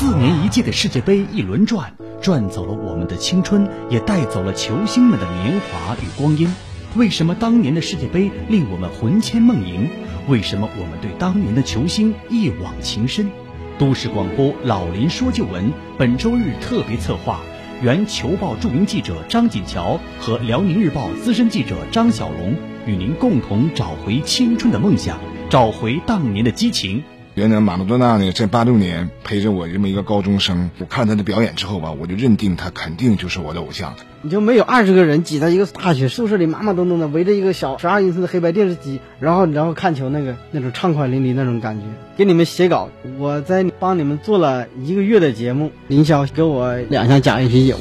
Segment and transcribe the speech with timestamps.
[0.00, 6.50] 四年一届的世界杯一轮转，转走了我们的青春，也带走了球星们的年华与光阴。
[6.96, 9.90] 为什么当年的世界杯令我们魂牵梦萦？
[10.26, 13.30] 为什么我们对当年的球星一往情深？
[13.78, 17.38] 都市广播老林说旧闻本周日特别策划，
[17.82, 22.54] 原球报著名记者张锦桥和辽宁日报资深记者张小龙
[22.86, 25.18] 与您共同找回青春的梦想，
[25.50, 27.04] 找回当年的激情。
[27.40, 33.94] 原来马拉多纳呢，在八六年陪着我这么一个高中生，我看他的表演之后吧，我就认定他肯定就是我的偶像。
[34.20, 41.86] 你就没有二十个人挤在一个大学宿舍里，满满登登的围着一个小十二英寸的黑白电视机，然后然后看球，那个那种畅快淋漓那种感觉。
[42.18, 47.78] 给你们写稿，我在帮你们做了一个月的节目，林霄给我两箱假一啤酒。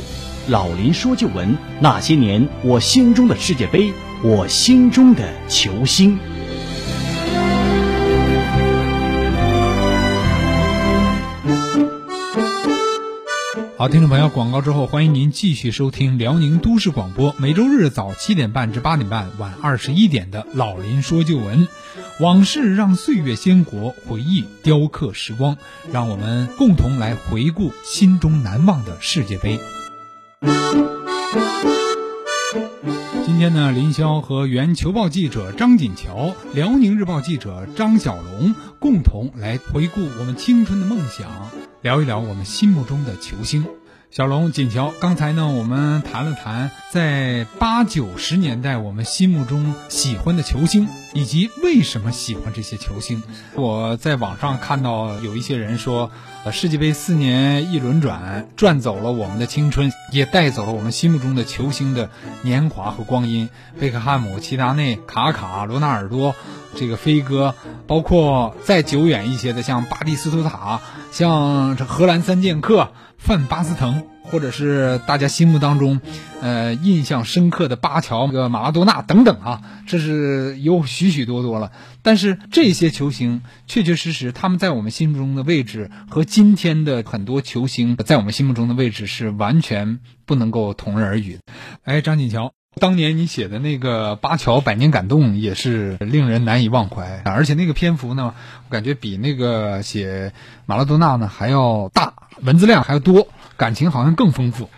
[0.48, 3.92] 老林说旧闻，那些年我心中的世界杯，
[4.24, 6.18] 我心中的球星。
[13.80, 21.66] 好，听众朋友，广告之后，欢迎您继续收听辽宁都市广播，每周日早七点半至八点半，晚二十一点的《老林说旧闻》，
[22.20, 25.56] 往事让岁月鲜活，回忆雕刻时光，
[25.94, 29.58] 让我们共同来回顾心中难忘的世界杯。
[33.40, 41.50] 今天呢，林霄和原球报记者张锦桥、辽宁日报记者张小龙共同来回顾我们青春的梦想。
[41.82, 43.66] 聊一聊我们心目中的球星，
[44.12, 44.92] 小龙、锦桥。
[45.00, 53.22] 刚才呢，我们谈了谈在八九十年代我们心目中喜欢的球星，以及为什么喜欢这些球星。
[53.54, 56.10] 我在网上看到有一些人说，
[56.44, 62.10] 呃，世界杯四年一轮转，转走了我们的青春，也带走了我们心目中的球星的
[62.42, 63.48] 年华和光阴。
[63.80, 66.34] 贝克汉姆、齐达内、卡卡、罗纳尔多。
[66.76, 67.54] 这个飞哥，
[67.86, 76.02] 包括再久远一些的，像巴蒂斯图塔，像荷兰三剑客范巴斯滕，或者是大家心目当中，
[76.42, 81.72] 呃，印象深刻的巴乔、个马拉多纳等等啊，这是有许许多多了。
[82.02, 91.38] 但是这些球星确确实实，他们在我们心目中的位置和今天的很多球星在我们心目中的位置是完全不能够同日而语。
[91.84, 92.54] 哎，张锦桥。
[92.76, 98.34] 当年你写的那个巴乔百年感动也是令人难以忘怀，而且那个篇幅呢，
[98.68, 100.34] 我感觉比那个写
[100.66, 103.28] 马拉多纳呢还要大，文字量还要多，
[103.58, 104.70] 感情好像更丰富。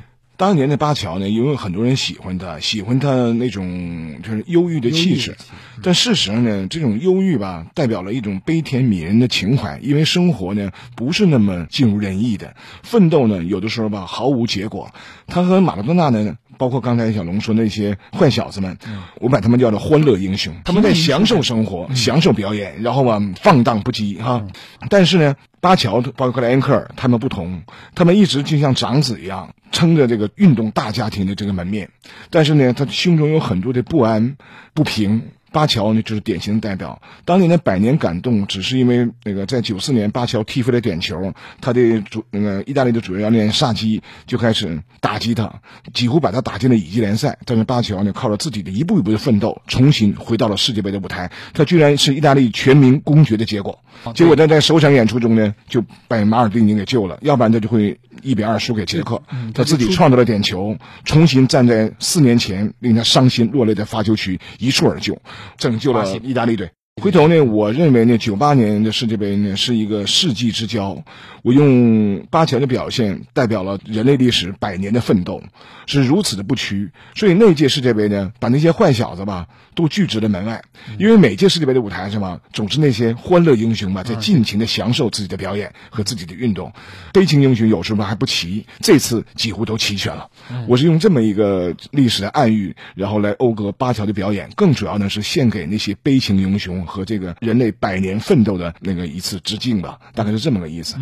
[0.42, 5.38] 当年的巴乔呢，因为很多人喜欢他，喜欢他那种就是忧郁的气质，
[5.84, 14.90] 但事实上呢，这种忧郁吧，代表了一种悲天悯人的情怀，因为生活呢不是那么尽如人意的，奋斗呢有的时候吧毫无结果。
[15.28, 16.36] 他和马拉多纳呢。
[16.58, 18.78] 包括刚才小龙说那些坏小子们，
[19.20, 24.46] 我把他们叫做欢乐英雄， 他们在享受生活、享受表演，然后啊放荡不羁哈。
[24.88, 27.64] 但是呢，巴乔包括克莱恩克尔他们不同，
[27.96, 31.90] 他们一直就像长子一样撑着这个运动大家庭的这个门面，
[32.30, 34.36] 但是呢，他胸中有很多的不安、
[34.74, 35.24] 不平。
[35.54, 37.02] 巴乔呢，就是典型的代表。
[37.26, 45.62] 当年的百年感动，只是因为那个在九四年巴乔踢飞了点球，他的主那个意大利的主教练萨基就开始打击他，
[45.94, 47.38] 几乎把他打进了乙级联赛。
[47.44, 51.30] 但是巴乔呢，靠着自己的一步一步的奋斗，重新回到了世界杯的舞台。
[51.54, 53.84] 他居然是意大利全民公决的结果。
[54.14, 59.22] 结果他在首场演出中呢，就被马尔蒂尼给救了，要不然他就会一比二输给捷克。
[59.54, 65.22] 他自己创造了点球，重新站在四年前令他伤心落泪的发球区，一蹴而就。
[65.58, 66.72] 拯救了意大利队。
[66.98, 71.04] 回头呢，我认为呢，九八年的世界杯呢是一个世纪之交。
[71.42, 75.42] 我用巴乔的表现代表了人类历史百年的奋斗，
[75.88, 76.92] 是如此的不屈。
[77.16, 80.64] 所以那届世界杯呢，把那些坏小子吧都拒之了门外。
[81.00, 86.72] 因为每届世界杯的舞台上嘛，总是那些欢乐英雄嘛，在尽情的享受自己的表演和自己的运动。
[87.14, 90.30] 悲情英雄有时候还不齐，这次几乎都齐全了。
[90.68, 94.52] 我是用这么一个历史的暗喻，然后来讴歌巴乔的表演。
[94.56, 96.81] 更主要呢，是献给那些悲情英雄。
[96.86, 100.98] 和这个人类百年奋斗的那个一次致敬吧，大概是这么个意思。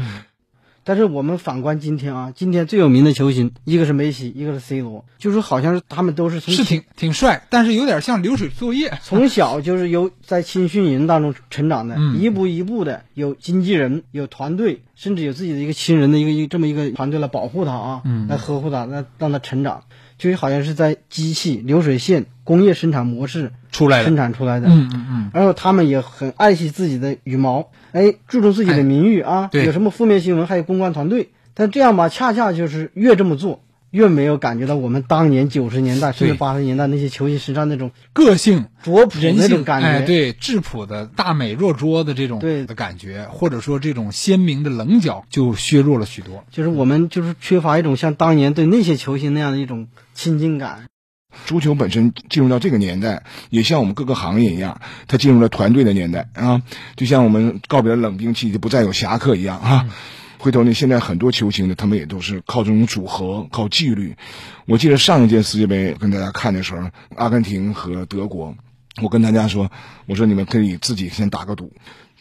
[0.85, 8.97] 但是我们反观今天啊，今天最有名的球星，一个是梅西，一个是 C 罗，就是好像是他们都是从是挺挺帅，但是有点像流水作业。
[9.03, 19.83] 从小就是由在青训营当中成长的，一步一步的有经纪人、有团队，甚至有自己的一个亲人的一个一这么一个团队来保护他啊，来呵护他，来让他成长。
[20.19, 39.87] 就好像是在机器流水线工业生产模式出来生产出来的，嗯嗯嗯，然后他们也很爱惜自己的羽毛，哎，注重自己的名誉啊，有什么负面新闻还有公关团队，但这样吧，恰恰就是越这么做，越没有感觉到我们当年九十年代甚至八十年代那些球星身上那种个性、拙朴人性那种感觉。
[39.87, 46.43] 哎，对，质朴的大美若拙的这种对的感觉，或者说这种鲜明的棱角，就削弱了许多。
[46.51, 50.85] 就是我们就是缺乏一种像当年对那些球星那样的一种亲近感。
[51.45, 56.63] 足球本身进入到这个年代，也像我们各个行业一样，它进入了团队的年代啊，
[56.95, 59.85] 就像我们告别了冷兵器，就不再有侠客一样啊。
[60.41, 64.15] 回头呢，现在很多球星呢，他们也都是靠这种组合，靠纪律。
[64.67, 68.55] 我记得上一届世界杯跟大家看的时候，阿根廷和德国，
[69.01, 69.69] 我跟大家说，
[70.05, 71.73] 我说你们可以自己先打个赌，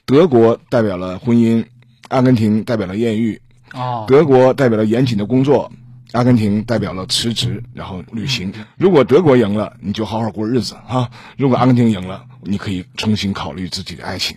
[0.05, 1.67] 德国代表了婚姻，
[2.09, 3.41] 阿根廷代表了艳遇，
[3.73, 5.71] 哦，德国代表了严谨的工作，
[6.11, 8.53] 阿根廷代表了辞职，然后旅行。
[8.77, 14.37] 如果德国赢了，你就好好过日子啊；如果阿根廷赢了，你可以重新考虑自己的爱情。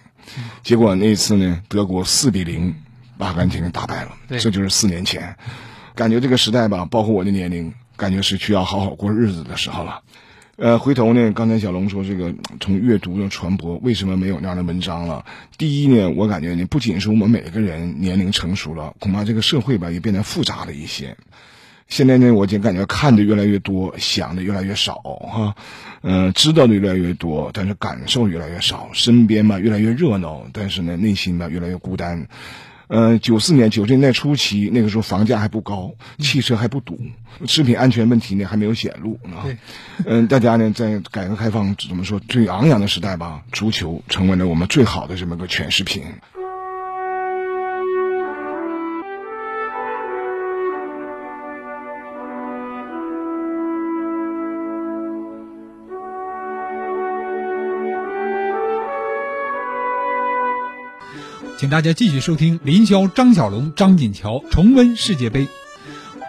[0.61, 2.75] 结果那次呢，德国四比零
[3.21, 5.35] 把阿根廷打败了，这就是四年前。
[5.93, 10.01] 感觉这个时代吧，包括我的年龄，感觉是需要好好过日子的时候了。
[10.57, 15.23] 呃，回头呢，刚才小龙说这个从阅读的传播，为什么没有那样的文章了？
[15.59, 21.15] 第一呢，我感觉呢，不仅是我们每个人年龄成熟了，恐怕这个社会吧也变得复杂了一些。
[21.87, 25.55] 现在呢，我就感觉看的越来越多，想的越来越少哈，
[26.01, 28.89] 嗯、知道的越来越多，但是感受越来越少。
[28.93, 32.27] 身边吧越来越热闹，但是呢，内心吧越来越孤单。
[32.91, 36.99] 呃，九四年九十年代初期，那个时候房价还不高，汽车还不堵，
[37.47, 39.43] 食品安全问题呢还没有显露啊。
[39.43, 39.57] 对
[40.05, 46.03] 嗯、大家呢在改革开放怎么说最昂扬的时代吧，足球成为了我们最好的这么个诠释品。
[61.61, 65.47] 请大家继续收听林霄、张小龙、张锦桥重温世界杯。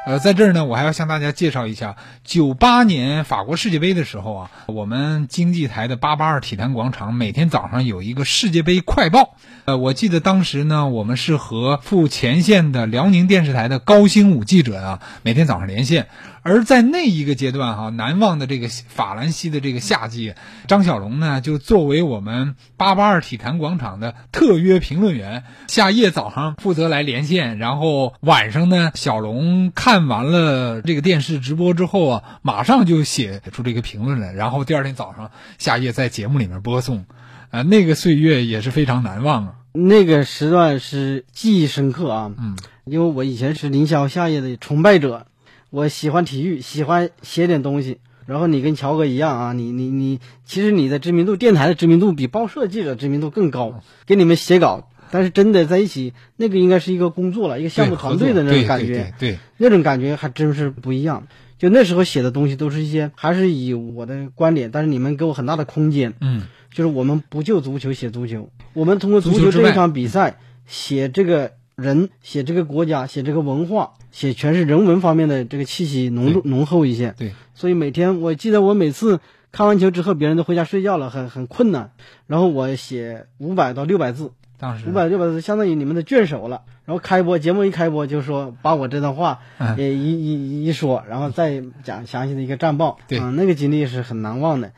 [0.04, 9.34] 呃，在这儿呢，我还要向大家介绍一下，九八年法国世界杯的时候啊，我们经济台的八八二体坛广场每天早上有一个世界杯快报。
[9.64, 16.08] 呃，我记得当时呢，我们是和赴前线的辽宁电视台的高星武记者啊，每天早上连线。
[16.42, 20.34] 而在那一个阶段哈、难忘的这个法兰西的这个夏季，
[20.66, 37.06] 张小龙呢就作为我们八八二体坛广场的特约评论员，夏夜早上负责来连线，然后晚上呢，小龙看完了这个电视直播之后啊，马上就写出这个评论来，然后第二天早上夏夜在节目里面播送，
[37.50, 39.54] 呃，那个岁月也是非常难忘啊。
[39.74, 45.26] 那个时段是记忆深刻啊，嗯，因为我以前是林霄夏夜的崇拜者，
[45.72, 47.96] 我喜欢体育，喜欢写点东西。
[48.26, 54.90] 然后你跟乔哥一样啊，你你你，其实你的知名度，电台的知名度比报社记者知名度更高，给你们写稿。
[55.10, 61.26] 但是真的在一起，那个应该是一个工作了，一个项目团队的那种感觉，对那种感觉还真是不一样。
[61.56, 77.14] 就那时候写的东西都是一些，还是以我的观点，但是你们给我很大的空间，嗯，就是我们不就足球写足球，我们通过足球这一场比赛写这个人，写这个国家，写这个文化，写全是人文方面的这个气息浓重浓厚一些。
[77.16, 79.20] 对，所以每天我记得我每次
[79.50, 81.92] 看完球之后，别人都回家睡觉了，很很困难，
[82.26, 86.62] 然后我写五百到六百字，当时五百六百字相当于你们的卷首了。
[86.84, 92.98] 然后开播节目一开播就说把我这段话嗯也一一一说，然后再讲详细的一个战报。
[93.06, 94.72] 对啊，那个经历是很难忘的。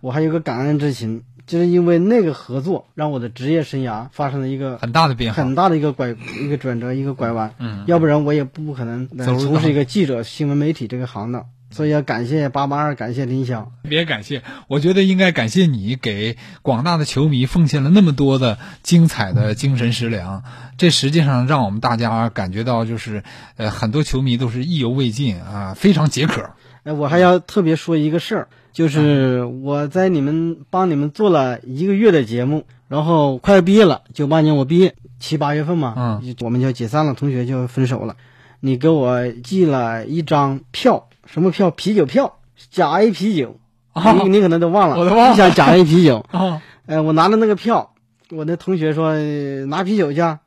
[0.00, 7.52] 我还有个感恩之情，就是因为那个合作，让我的职业生涯发生了一个很大的变化，很大的一个拐一个转折，一个拐弯。
[7.58, 11.46] 嗯，要不然我也不可能走事一个记者、新闻媒体这个行当。
[11.70, 13.66] 所以要感谢八八二，感谢林霄。
[13.82, 20.44] 别感谢，我觉得应该感谢你给广大的球迷奉献了那么多的精彩的精神食粮，
[20.78, 23.22] 这实际上让我们大家感觉到就是，
[23.58, 26.52] 呃，很多球迷都是意犹未尽啊，非常解渴。
[26.84, 38.14] 哎，我还要特别说一个事儿，就是我在你们帮你们做了一个月的节目，然后快要毕业了，九八年我毕业，七八月份嘛，嗯，我们就解散了，同学就分手了。
[38.60, 41.72] 你给我寄了一张票，什么票？
[41.72, 42.38] 啤酒票，
[42.70, 43.56] 甲 A 啤酒，
[43.94, 44.12] 啊。
[44.12, 45.34] 你你可能都忘了，我都忘了。
[45.34, 46.24] 一箱甲 A 啤酒。
[46.30, 47.94] 啊，呃，我拿了那个票，
[48.30, 50.38] 我那同学说呃拿啤酒去啊，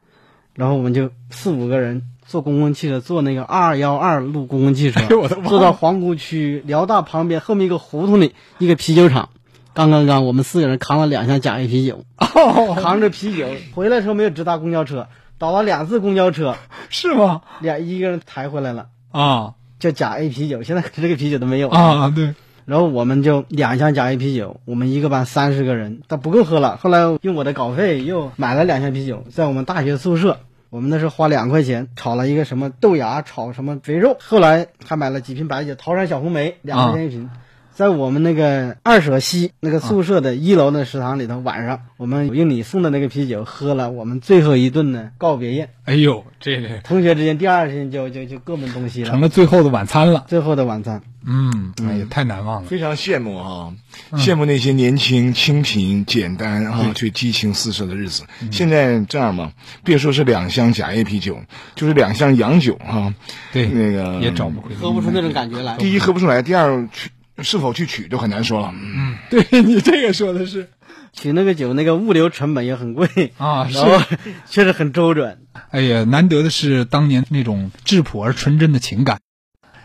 [0.56, 5.06] 然后我们就四五个人坐公共汽车，坐那个二幺二路公共汽车
[5.44, 9.28] 坐到皇姑区辽大旁边后面一个胡同里一个啤酒厂。
[9.74, 15.08] 刚刚刚，我们四个人扛了两箱假 A 啤酒，哦，扛着啤酒回来的时候没有直达公交车，
[15.38, 16.56] 倒了两次公交车，
[16.90, 17.42] 是吗？
[17.60, 21.78] 俩一个人抬回来了，啊叫假 A 啤酒，现在这个啤酒都没有了。
[21.78, 22.34] 啊，对，
[22.66, 26.78] 然后我们就两箱假 A 啤酒，我们一个班三十个人，但不够喝了。
[26.78, 30.38] 后来用我的稿费又买了两箱啤酒，在我们大学宿舍
[30.72, 37.30] 我们那时候花两块钱炒了一个什么豆芽炒什么肥肉，后来还买了几瓶白酒，桃山小红梅两块钱一瓶。
[37.74, 45.70] 在我们那个二舍西那个宿舍的一楼的食堂里头，晚上我们用你送的那个啤酒喝了，我们最后一顿的告别宴。
[45.84, 50.24] 哎呦，这个同学之间第二天就就就各奔东西了，成了最后的晚餐了。
[50.28, 53.74] 最后的晚餐，嗯，哎呀，太难忘了，非常羡慕啊，
[54.14, 58.24] 羡慕那些年轻、清贫、简单啊，却激情四射的日子。
[58.52, 61.42] 现在这样嘛，别说是两箱假 A 啤酒，
[61.76, 63.14] 就是两箱洋酒哈，
[63.52, 65.78] 对，那个也找不回，喝不出那种感觉来。
[65.78, 67.10] 第一喝不出来，第二去。
[67.44, 68.72] 是否去取都很难说了。
[68.72, 70.70] 嗯，对你这个说的是，
[71.12, 74.00] 取那个酒那个物流成本也很贵啊，然后
[74.48, 75.40] 确实很周转。
[75.72, 79.18] 哎呀，难得的是当年那种质朴而纯真的情感。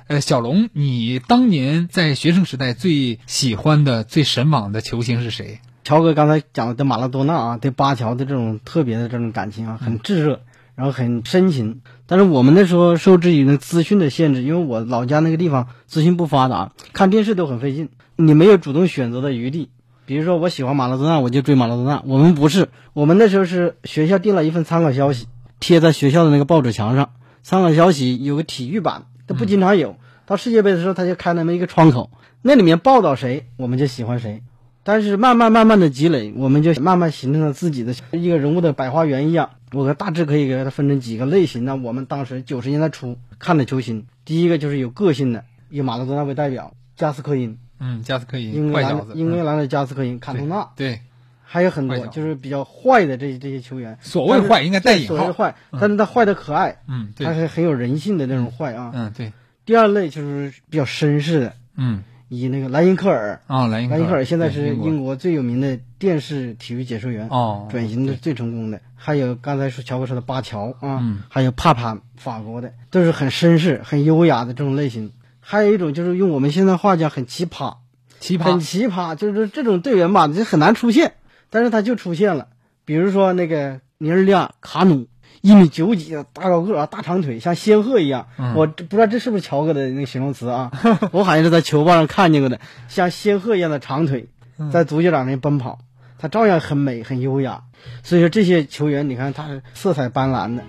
[0.08, 5.58] 呃，小龙，你当年在学生时代最喜欢的、最神往的球星是谁？
[5.82, 10.42] 乔哥刚才讲的对马拉多纳啊，对巴乔的这种特别的这种感情啊，很炙热。
[10.76, 19.70] 然后很深情，但是我们那时候受制于那资讯的限制，因为我老家那个地方资讯不发达，看电视都很费劲，你没有主动选择的余地。
[20.04, 22.02] 比如说我喜欢马拉多纳，我就追马拉多纳。
[22.04, 25.26] 我们不是，我们那时候是学校订了一份参考消息，
[25.60, 27.10] 贴在学校的那个报纸墙上。
[27.42, 29.96] 参考消息有个体育版，它不经常有。
[30.26, 32.10] 到世界杯的时候，他就开那么一个窗口，
[32.42, 34.42] 那里面报道谁，我们就喜欢谁。
[34.82, 39.50] 但是慢慢慢慢的积累，我们就慢慢形成了自己的一个人物的百花园一样。
[39.72, 41.64] 我大致可以给它分成几个类型。
[41.64, 47.58] 呢我们当时九十年代初看的球星，第一个就是有个性的，以马拉多纳为代表，加斯科因。
[47.80, 50.68] 嗯，加斯科因，英格兰英格兰的加斯科因，坎通纳。
[50.76, 51.00] 对，
[51.48, 53.96] 还有很多就是比较坏的这些这些球员。
[54.00, 55.16] 所谓坏应该带引号。
[55.16, 56.76] 所谓坏，但是他坏的可爱。
[56.88, 57.24] 嗯，对。
[57.24, 58.90] 他是很有人性的那种坏啊。
[58.92, 59.32] 嗯，对。
[59.64, 61.52] 第二类就是比较绅士的。
[61.76, 62.02] 嗯。
[62.28, 68.80] 以那个莱因克尔啊，莱因莱因克尔现在是英国最有名的电视体育解说员哦，转型的最成功的。
[68.96, 75.12] 还有刚才说乔哥说的巴乔啊，还有帕帕，法国的都是很绅士、很优雅的这种类型。
[75.38, 77.76] 还有一种就是用我们现在话讲很奇葩，
[78.18, 81.12] 奇葩很奇葩，就是这种队员吧，就很难出现，
[81.50, 82.48] 但是他就出现了。
[82.84, 85.06] 比如说那个尼日利亚卡努。
[85.42, 88.26] 一米九几的大高个啊，大长腿，像仙鹤一样。
[88.56, 90.72] 我不知道这是不是乔哥的那个形容词啊？
[91.12, 94.28] 我好像是在球报上看见过的，像仙鹤一样的长腿，
[94.72, 95.78] 在足球场上奔跑，
[96.18, 97.62] 他照样很美很优雅。
[98.02, 100.64] 所以说这些球员，你看他是色彩斑斓的。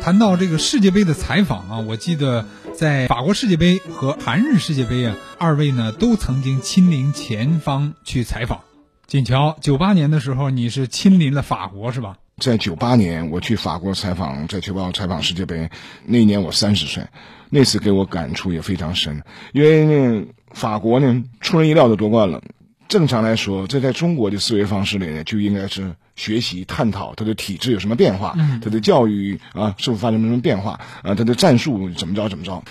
[0.00, 8.62] 谈到这个世界杯的采访啊，我记得在法国世界杯和韩日世界杯啊，二位呢都曾经亲临前方去采访。
[9.06, 12.16] 锦桥，九八年的时候你是亲临了法国是吧？
[12.38, 15.70] 在九八年，我去法国采访，在球报采访世界杯，
[16.06, 17.06] 那一年我三十岁，
[17.50, 22.42] 那次给我感触也非常深，因为呢，法国呢出人意料的夺冠了。
[22.88, 32.62] 正常来说，这在中国的思维方式里呢，就应该是学习探讨它的体制有什么变化，它的教育啊是否发生什么变化啊，它的战术怎么着怎么着。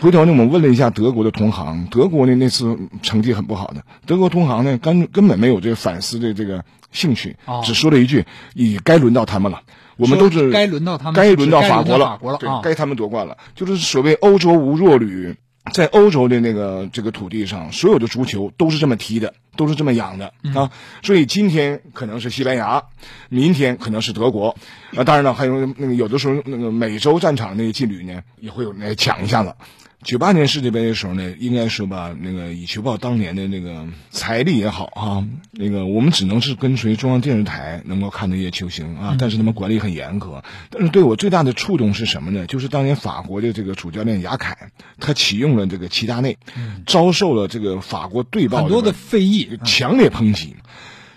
[0.00, 6.64] 回头呢，我们问了一下德国的同行，德国呢那次成绩很不好的，德国同行呢根根本没有这个反思的这个。
[6.90, 8.24] 兴趣，只说了一句
[8.56, 9.60] ：“已该轮到他们了。”
[9.98, 13.36] 我们都是该轮到他们，该轮到法国了，对，该他们夺冠了。
[13.54, 15.36] 就是所谓“欧洲无弱旅”，
[15.74, 20.70] 在欧洲的那个这个土地上，所有的足球都是这么踢的，都是这么养的啊。
[21.02, 22.84] 所以今天可能是西班牙，
[23.28, 24.56] 明天可能是德国，
[24.96, 29.54] 啊，当然了，还有那个有的时候那个美洲战场那些劲旅呢，也会有来抢一下子。
[30.04, 40.44] 九八年世界杯的时候呢，应该说吧，那个以球报当年的那个财力也好啊，那个我们只能是跟随中央电视台能够看那些球星啊，但是他们管理很严格。
[40.70, 42.46] 但是对我最大的触动是什么呢？
[42.46, 46.38] 就是当年法国的这个主教练雅凯，他启用了这个齐达内，
[46.86, 50.54] 遭受了这个法国队报很多的非议，强烈抨击。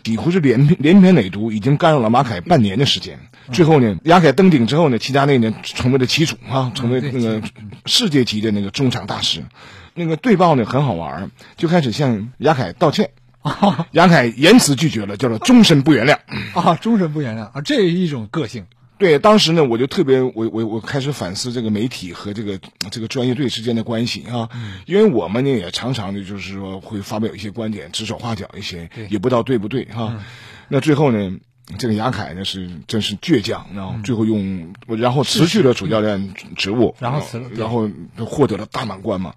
[0.03, 3.19] 几乎是连连篇累牍，已经干扰了马凯半年的时间。
[3.51, 7.41] 最后呢，亚凯登顶之后呢，齐达内呢成为了旗主啊，成为那个
[7.85, 9.43] 世界级的那个中场大师。
[9.93, 13.11] 那个队报呢很好玩，就开始向亚凯道歉。
[13.93, 16.17] 亚凯严词拒绝了，叫做终身不原谅
[16.53, 18.67] 啊，终身不原谅啊，这是一种个性。
[18.99, 22.59] 对，当时呢，我就特别，我我我开始反思这个媒体和这个
[22.91, 24.47] 这个专业队之间的关系啊，
[24.85, 30.23] 因为我们呢也常常的就是说会发表一些观点，指手画脚一些，也不知道对不对哈。
[30.67, 31.37] 那最后呢？
[31.77, 37.89] 这个雅凯呢是真是倔强，然后最后用，然后辞去了主教练职务，然后辞了，然后
[38.25, 39.33] 获得了大满贯嘛。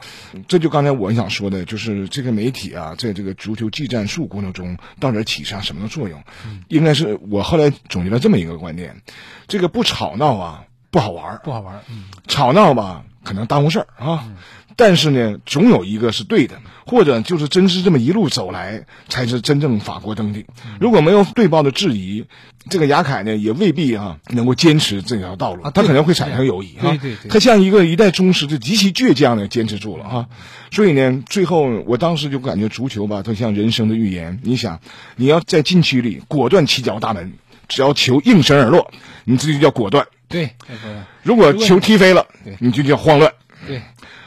[0.48, 6.22] 这就刚才我想说的，就是这个媒体啊，在这个足球技战术过程中到底起上什么的作用？
[6.68, 9.02] 应该是我后来总结了这么一个观点：
[9.48, 11.82] 这个不吵闹啊，不好玩儿，不好玩
[12.26, 14.28] 吵闹吧可能耽误事儿啊。
[14.76, 20.44] 但是呢，总有一个是对的，或者就是真是这么一路走来，才是真正法国登顶。
[20.80, 22.24] 如果没有对报的质疑，
[22.70, 26.82] 这个雅凯呢也未必啊能够坚持这条道路，啊他可能会产生友谊啊。
[26.82, 30.26] 对对对他像一个一代宗师，就极其倔强的坚持住了啊。
[30.70, 34.40] 所以呢，最后我当时就感觉足球吧，它像人生的预言。
[34.42, 34.80] 你想，
[35.16, 37.34] 你要在禁区里果断起脚大门，
[37.68, 38.90] 只要球应声而落，
[39.24, 40.50] 你这就叫果断；对。
[41.22, 42.26] 如果球踢飞了，
[42.58, 43.32] 你就叫慌乱。
[43.66, 43.80] 对，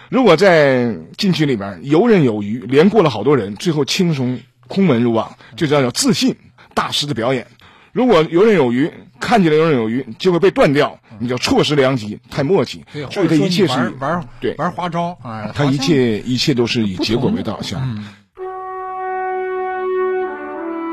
[0.09, 6.35] 如果在禁区里边游刃有余，连过了好多人，最后轻松空门入网，这叫叫自信
[6.73, 7.47] 大师的表演。
[7.91, 13.09] 如果游刃有余，看起来游刃有余，就会被断掉，你叫错失良机，太默契对，。
[13.09, 15.17] 所以他一切是玩玩对玩花招，
[15.55, 18.05] 他一切一切都是以结果为导向。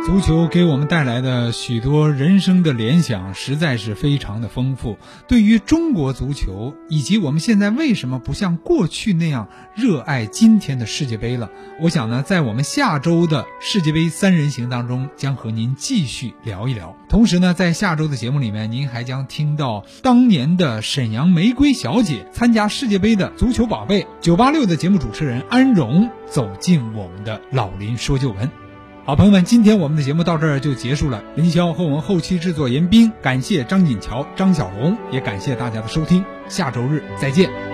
[0.05, 4.99] 足球给我们带来的许多人生的联想，实在是非常的丰富。
[5.27, 16.95] 对于中国足球，以及我们现在为什么不像过去那样热爱今天的世界杯了，我想呢，在我们下周的世界杯三人行当中，将和您继续聊一聊。
[17.09, 28.64] 同时呢，在下周的节目里面，您还将听到当年的沈阳玫瑰小姐参加世界杯的足球宝贝九八六的节目主持人安荣走进我们的老林说旧闻。
[29.07, 31.23] 好，朋友们，今天我们的节目到这儿就结束了。
[31.37, 36.25] 林霄和我们后期制作严斌，感谢张锦桥、张小龙，也感谢大家的收听。
[36.49, 37.74] 下周日再见。